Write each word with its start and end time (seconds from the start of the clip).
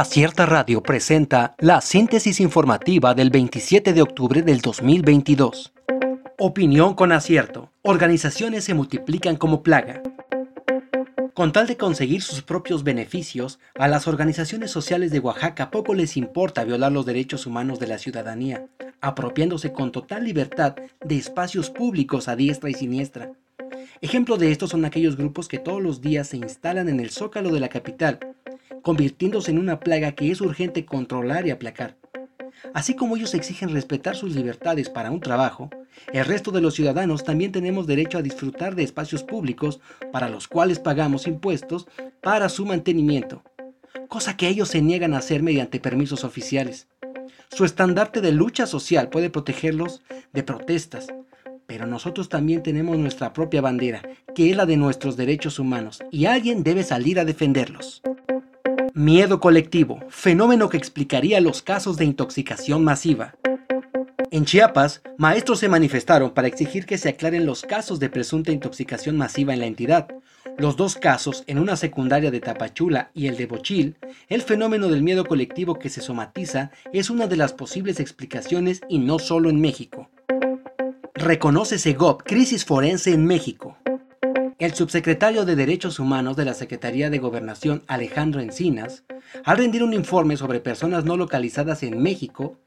Acierta 0.00 0.46
Radio 0.46 0.82
presenta 0.82 1.54
la 1.58 1.82
síntesis 1.82 2.40
informativa 2.40 3.12
del 3.12 3.28
27 3.28 3.92
de 3.92 4.00
octubre 4.00 4.40
del 4.40 4.62
2022. 4.62 5.74
Opinión 6.38 6.94
con 6.94 7.12
acierto. 7.12 7.70
Organizaciones 7.82 8.64
se 8.64 8.72
multiplican 8.72 9.36
como 9.36 9.62
plaga. 9.62 10.02
Con 11.34 11.52
tal 11.52 11.66
de 11.66 11.76
conseguir 11.76 12.22
sus 12.22 12.40
propios 12.40 12.82
beneficios, 12.82 13.58
a 13.78 13.88
las 13.88 14.08
organizaciones 14.08 14.70
sociales 14.70 15.10
de 15.10 15.18
Oaxaca 15.18 15.70
poco 15.70 15.92
les 15.92 16.16
importa 16.16 16.64
violar 16.64 16.92
los 16.92 17.04
derechos 17.04 17.44
humanos 17.44 17.78
de 17.78 17.88
la 17.88 17.98
ciudadanía, 17.98 18.64
apropiándose 19.02 19.74
con 19.74 19.92
total 19.92 20.24
libertad 20.24 20.76
de 21.04 21.16
espacios 21.18 21.68
públicos 21.68 22.26
a 22.28 22.36
diestra 22.36 22.70
y 22.70 22.74
siniestra. 22.74 23.32
Ejemplo 24.00 24.38
de 24.38 24.50
esto 24.50 24.66
son 24.66 24.86
aquellos 24.86 25.18
grupos 25.18 25.46
que 25.46 25.58
todos 25.58 25.82
los 25.82 26.00
días 26.00 26.28
se 26.28 26.38
instalan 26.38 26.88
en 26.88 27.00
el 27.00 27.10
zócalo 27.10 27.50
de 27.52 27.60
la 27.60 27.68
capital, 27.68 28.18
convirtiéndose 28.82 29.50
en 29.50 29.58
una 29.58 29.80
plaga 29.80 30.12
que 30.12 30.30
es 30.30 30.40
urgente 30.40 30.84
controlar 30.84 31.46
y 31.46 31.50
aplacar. 31.50 31.96
Así 32.74 32.94
como 32.94 33.16
ellos 33.16 33.34
exigen 33.34 33.70
respetar 33.70 34.16
sus 34.16 34.34
libertades 34.34 34.88
para 34.88 35.10
un 35.10 35.20
trabajo, 35.20 35.70
el 36.12 36.24
resto 36.24 36.50
de 36.50 36.60
los 36.60 36.74
ciudadanos 36.74 37.24
también 37.24 37.52
tenemos 37.52 37.86
derecho 37.86 38.18
a 38.18 38.22
disfrutar 38.22 38.74
de 38.74 38.82
espacios 38.82 39.22
públicos 39.22 39.80
para 40.12 40.28
los 40.28 40.48
cuales 40.48 40.78
pagamos 40.78 41.26
impuestos 41.26 41.86
para 42.20 42.48
su 42.48 42.66
mantenimiento, 42.66 43.42
cosa 44.08 44.36
que 44.36 44.48
ellos 44.48 44.68
se 44.68 44.82
niegan 44.82 45.14
a 45.14 45.18
hacer 45.18 45.42
mediante 45.42 45.80
permisos 45.80 46.24
oficiales. 46.24 46.88
Su 47.48 47.64
estandarte 47.64 48.20
de 48.20 48.32
lucha 48.32 48.66
social 48.66 49.08
puede 49.08 49.30
protegerlos 49.30 50.02
de 50.32 50.42
protestas, 50.42 51.08
pero 51.66 51.86
nosotros 51.86 52.28
también 52.28 52.62
tenemos 52.62 52.98
nuestra 52.98 53.32
propia 53.32 53.60
bandera, 53.60 54.02
que 54.34 54.50
es 54.50 54.56
la 54.56 54.66
de 54.66 54.76
nuestros 54.76 55.16
derechos 55.16 55.58
humanos, 55.58 56.00
y 56.10 56.26
alguien 56.26 56.62
debe 56.62 56.82
salir 56.82 57.18
a 57.18 57.24
defenderlos. 57.24 58.02
Miedo 59.00 59.40
colectivo, 59.40 59.98
fenómeno 60.10 60.68
que 60.68 60.76
explicaría 60.76 61.40
los 61.40 61.62
casos 61.62 61.96
de 61.96 62.04
intoxicación 62.04 62.84
masiva. 62.84 63.34
En 64.30 64.44
Chiapas, 64.44 65.00
maestros 65.16 65.60
se 65.60 65.70
manifestaron 65.70 66.32
para 66.34 66.48
exigir 66.48 66.84
que 66.84 66.98
se 66.98 67.08
aclaren 67.08 67.46
los 67.46 67.62
casos 67.62 67.98
de 67.98 68.10
presunta 68.10 68.52
intoxicación 68.52 69.16
masiva 69.16 69.54
en 69.54 69.60
la 69.60 69.64
entidad. 69.64 70.08
Los 70.58 70.76
dos 70.76 70.96
casos, 70.96 71.44
en 71.46 71.58
una 71.58 71.76
secundaria 71.76 72.30
de 72.30 72.40
Tapachula 72.40 73.10
y 73.14 73.28
el 73.28 73.38
de 73.38 73.46
Bochil, 73.46 73.96
el 74.28 74.42
fenómeno 74.42 74.88
del 74.88 75.02
miedo 75.02 75.24
colectivo 75.24 75.78
que 75.78 75.88
se 75.88 76.02
somatiza 76.02 76.70
es 76.92 77.08
una 77.08 77.26
de 77.26 77.36
las 77.38 77.54
posibles 77.54 78.00
explicaciones 78.00 78.82
y 78.86 78.98
no 78.98 79.18
solo 79.18 79.48
en 79.48 79.62
México. 79.62 80.10
Reconoce 81.14 81.78
Segov 81.78 82.22
crisis 82.22 82.66
forense 82.66 83.14
en 83.14 83.24
México. 83.24 83.69
El 84.60 84.74
subsecretario 84.74 85.44
de 85.46 85.56
Derechos 85.56 85.98
Humanos 85.98 86.36
de 86.36 86.44
la 86.44 86.52
Secretaría 86.52 87.08
de 87.08 87.18
Gobernación, 87.18 87.82
Alejandro 87.86 88.42
Encinas, 88.42 89.04
al 89.42 89.56
rendir 89.56 89.82
un 89.82 89.94
informe 89.94 90.36
sobre 90.36 90.60
personas 90.60 91.06
no 91.06 91.16
localizadas 91.16 91.82
en 91.82 92.02
México, 92.02 92.58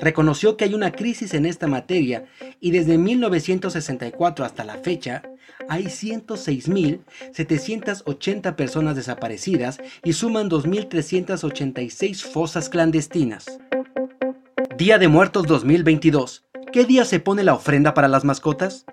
reconoció 0.00 0.56
que 0.56 0.64
hay 0.64 0.72
una 0.72 0.92
crisis 0.92 1.34
en 1.34 1.44
esta 1.44 1.66
materia 1.66 2.24
y 2.58 2.70
desde 2.70 2.96
1964 2.96 4.46
hasta 4.46 4.64
la 4.64 4.78
fecha 4.78 5.20
hay 5.68 5.84
106.780 5.84 8.54
personas 8.54 8.96
desaparecidas 8.96 9.78
y 10.02 10.14
suman 10.14 10.48
2.386 10.48 12.22
fosas 12.22 12.70
clandestinas. 12.70 13.58
Día 14.78 14.96
de 14.96 15.08
Muertos 15.08 15.46
2022. 15.46 16.46
¿Qué 16.72 16.86
día 16.86 17.04
se 17.04 17.20
pone 17.20 17.44
la 17.44 17.52
ofrenda 17.52 17.92
para 17.92 18.08
las 18.08 18.24
mascotas? 18.24 18.86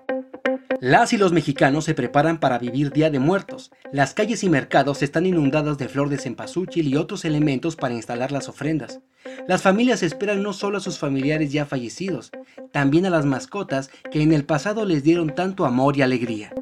Las 0.80 1.12
y 1.12 1.18
los 1.18 1.32
mexicanos 1.32 1.84
se 1.84 1.92
preparan 1.92 2.40
para 2.40 2.58
vivir 2.58 2.90
Día 2.90 3.10
de 3.10 3.18
Muertos. 3.18 3.70
Las 3.92 4.14
calles 4.14 4.42
y 4.44 4.48
mercados 4.48 5.02
están 5.02 5.26
inundadas 5.26 5.76
de 5.76 5.88
flor 5.88 6.08
de 6.08 6.16
cempasúchil 6.16 6.88
y 6.88 6.96
otros 6.96 7.26
elementos 7.26 7.76
para 7.76 7.92
instalar 7.92 8.32
las 8.32 8.48
ofrendas. 8.48 9.00
Las 9.46 9.60
familias 9.60 10.02
esperan 10.02 10.42
no 10.42 10.54
solo 10.54 10.78
a 10.78 10.80
sus 10.80 10.98
familiares 10.98 11.52
ya 11.52 11.66
fallecidos, 11.66 12.32
también 12.72 13.04
a 13.04 13.10
las 13.10 13.26
mascotas 13.26 13.90
que 14.10 14.22
en 14.22 14.32
el 14.32 14.46
pasado 14.46 14.86
les 14.86 15.02
dieron 15.02 15.34
tanto 15.34 15.66
amor 15.66 15.98
y 15.98 16.02
alegría. 16.02 16.54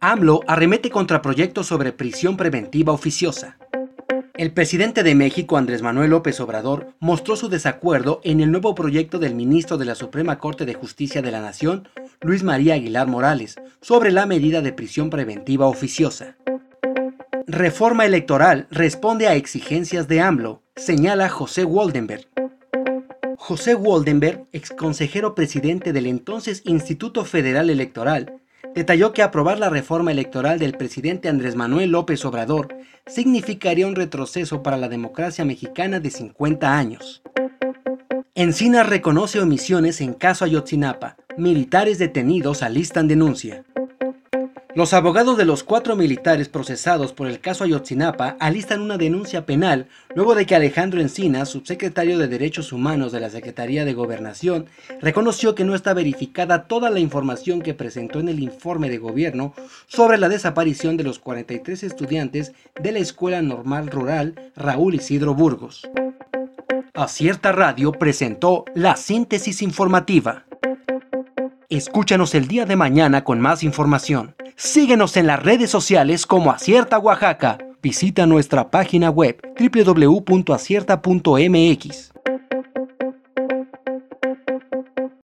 AMLO 0.00 0.40
arremete 0.48 0.90
contra 0.90 1.22
proyectos 1.22 1.68
sobre 1.68 1.92
prisión 1.92 2.36
preventiva 2.36 2.92
oficiosa. 2.92 3.58
El 4.38 4.52
presidente 4.52 5.02
de 5.02 5.16
México, 5.16 5.56
Andrés 5.56 5.82
Manuel 5.82 6.10
López 6.10 6.38
Obrador, 6.38 6.94
mostró 7.00 7.34
su 7.34 7.48
desacuerdo 7.48 8.20
en 8.22 8.40
el 8.40 8.52
nuevo 8.52 8.72
proyecto 8.76 9.18
del 9.18 9.34
ministro 9.34 9.78
de 9.78 9.84
la 9.84 9.96
Suprema 9.96 10.38
Corte 10.38 10.64
de 10.64 10.74
Justicia 10.74 11.22
de 11.22 11.32
la 11.32 11.40
Nación, 11.40 11.88
Luis 12.20 12.44
María 12.44 12.74
Aguilar 12.74 13.08
Morales, 13.08 13.56
sobre 13.80 14.12
la 14.12 14.26
medida 14.26 14.62
de 14.62 14.72
prisión 14.72 15.10
preventiva 15.10 15.66
oficiosa. 15.66 16.36
Reforma 17.48 18.06
electoral 18.06 18.68
responde 18.70 19.26
a 19.26 19.34
exigencias 19.34 20.06
de 20.06 20.20
AMLO, 20.20 20.62
señala 20.76 21.28
José 21.28 21.64
Waldenberg. 21.64 22.28
José 23.36 23.74
Waldenberg, 23.74 24.44
exconsejero 24.52 25.34
presidente 25.34 25.92
del 25.92 26.06
entonces 26.06 26.62
Instituto 26.64 27.24
Federal 27.24 27.70
Electoral, 27.70 28.34
detalló 28.74 29.12
que 29.12 29.22
aprobar 29.22 29.58
la 29.58 29.70
reforma 29.70 30.12
electoral 30.12 30.58
del 30.58 30.76
presidente 30.76 31.28
Andrés 31.28 31.56
Manuel 31.56 31.90
López 31.90 32.24
Obrador 32.24 32.68
significaría 33.06 33.86
un 33.86 33.96
retroceso 33.96 34.62
para 34.62 34.76
la 34.76 34.88
democracia 34.88 35.44
mexicana 35.44 36.00
de 36.00 36.10
50 36.10 36.76
años. 36.76 37.22
Encinas 38.34 38.88
reconoce 38.88 39.40
omisiones 39.40 40.00
en 40.00 40.14
caso 40.14 40.44
Ayotzinapa. 40.44 41.16
Militares 41.36 41.98
detenidos 41.98 42.62
alistan 42.62 43.08
denuncia. 43.08 43.64
Los 44.74 44.92
abogados 44.92 45.38
de 45.38 45.46
los 45.46 45.64
cuatro 45.64 45.96
militares 45.96 46.48
procesados 46.50 47.14
por 47.14 47.26
el 47.26 47.40
caso 47.40 47.64
Ayotzinapa 47.64 48.36
alistan 48.38 48.82
una 48.82 48.98
denuncia 48.98 49.46
penal 49.46 49.88
luego 50.14 50.34
de 50.34 50.44
que 50.44 50.54
Alejandro 50.54 51.00
Encinas, 51.00 51.48
subsecretario 51.48 52.18
de 52.18 52.28
Derechos 52.28 52.72
Humanos 52.72 53.10
de 53.10 53.20
la 53.20 53.30
Secretaría 53.30 53.86
de 53.86 53.94
Gobernación, 53.94 54.66
reconoció 55.00 55.54
que 55.54 55.64
no 55.64 55.74
está 55.74 55.94
verificada 55.94 56.64
toda 56.68 56.90
la 56.90 57.00
información 57.00 57.62
que 57.62 57.72
presentó 57.72 58.20
en 58.20 58.28
el 58.28 58.40
informe 58.40 58.90
de 58.90 58.98
gobierno 58.98 59.54
sobre 59.86 60.18
la 60.18 60.28
desaparición 60.28 60.98
de 60.98 61.04
los 61.04 61.18
43 61.18 61.82
estudiantes 61.82 62.52
de 62.80 62.92
la 62.92 62.98
Escuela 62.98 63.40
Normal 63.40 63.88
Rural 63.88 64.52
Raúl 64.54 64.94
Isidro 64.96 65.34
Burgos. 65.34 65.88
Acierta 66.92 67.52
Radio 67.52 67.92
presentó 67.92 68.64
la 68.74 68.96
síntesis 68.96 69.62
informativa. 69.62 70.44
Escúchanos 71.70 72.34
el 72.34 72.48
día 72.48 72.66
de 72.66 72.76
mañana 72.76 73.24
con 73.24 73.40
más 73.40 73.62
información. 73.62 74.34
Síguenos 74.60 75.16
en 75.16 75.28
las 75.28 75.40
redes 75.40 75.70
sociales 75.70 76.26
como 76.26 76.50
Acierta 76.50 76.98
Oaxaca. 76.98 77.58
Visita 77.80 78.26
nuestra 78.26 78.72
página 78.72 79.08
web 79.08 79.40
www.acierta.mx. 79.56 82.12